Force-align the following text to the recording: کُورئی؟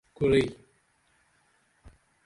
کُورئی؟ 0.17 0.45